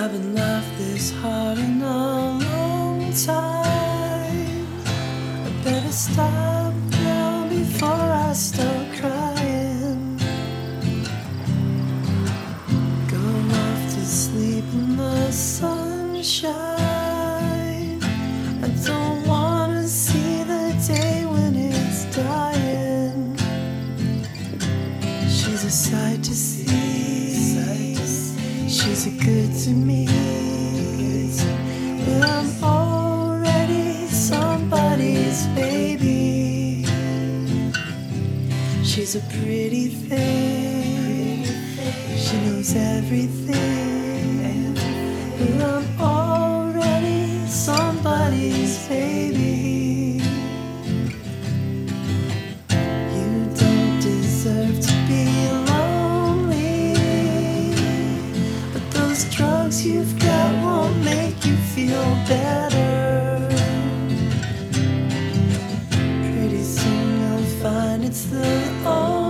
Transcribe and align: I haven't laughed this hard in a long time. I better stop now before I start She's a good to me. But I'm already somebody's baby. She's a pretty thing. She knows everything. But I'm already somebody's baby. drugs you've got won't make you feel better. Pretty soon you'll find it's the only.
I 0.00 0.04
haven't 0.04 0.34
laughed 0.34 0.78
this 0.78 1.10
hard 1.10 1.58
in 1.58 1.82
a 1.82 2.38
long 2.38 3.12
time. 3.12 4.66
I 4.86 5.50
better 5.62 5.92
stop 5.92 6.72
now 6.90 7.46
before 7.50 8.08
I 8.28 8.32
start 8.32 8.79
She's 28.82 29.06
a 29.06 29.10
good 29.10 29.52
to 29.64 29.70
me. 29.70 30.06
But 32.06 32.30
I'm 32.30 32.64
already 32.64 34.06
somebody's 34.06 35.46
baby. 35.48 36.86
She's 38.82 39.16
a 39.16 39.20
pretty 39.20 39.88
thing. 39.88 41.44
She 42.16 42.36
knows 42.46 42.74
everything. 42.74 44.74
But 45.38 45.62
I'm 45.62 46.00
already 46.00 47.46
somebody's 47.48 48.88
baby. 48.88 49.09
drugs 59.70 59.86
you've 59.86 60.18
got 60.18 60.64
won't 60.64 60.96
make 61.04 61.44
you 61.44 61.56
feel 61.56 62.04
better. 62.26 63.48
Pretty 65.90 66.62
soon 66.62 67.20
you'll 67.20 67.62
find 67.62 68.04
it's 68.04 68.24
the 68.24 68.72
only. 68.84 69.29